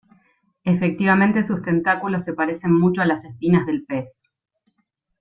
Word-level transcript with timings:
Efectivamente, 0.63 1.43
sus 1.43 1.61
tentáculos 1.61 2.23
se 2.25 2.33
parecen 2.33 2.73
mucho 2.73 3.03
a 3.03 3.05
las 3.05 3.23
espinas 3.23 3.67
del 3.67 3.85
pez. 3.85 4.23